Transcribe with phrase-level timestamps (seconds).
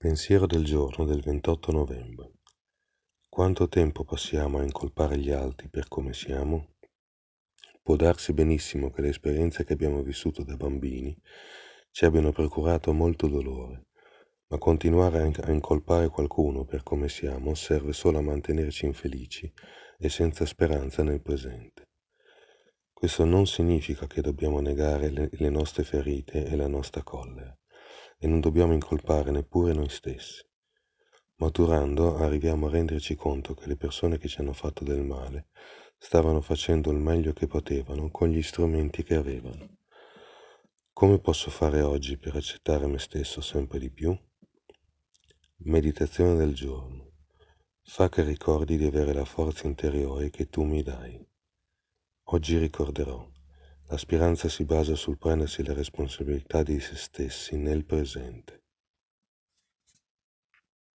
[0.00, 2.34] Pensiero del giorno del 28 novembre.
[3.28, 6.74] Quanto tempo passiamo a incolpare gli altri per come siamo?
[7.82, 11.20] Può darsi benissimo che le esperienze che abbiamo vissuto da bambini
[11.90, 13.86] ci abbiano procurato molto dolore,
[14.46, 19.52] ma continuare a incolpare qualcuno per come siamo serve solo a mantenerci infelici
[19.98, 21.88] e senza speranza nel presente.
[22.92, 27.57] Questo non significa che dobbiamo negare le, nostre ferite e la nostra collera
[28.18, 30.44] e non dobbiamo incolpare neppure noi stessi.
[31.36, 35.48] Maturando arriviamo a renderci conto che le persone che ci hanno fatto del male
[35.96, 39.78] stavano facendo il meglio che potevano con gli strumenti che avevano.
[40.92, 44.16] Come posso fare oggi per accettare me stesso sempre di più?
[45.58, 47.12] Meditazione del giorno.
[47.82, 51.24] Fa che ricordi di avere la forza interiore che tu mi dai.
[52.30, 53.28] Oggi ricorderò,
[53.90, 58.57] la speranza si basa sul prendersi la responsabilità di se stessi nel presente.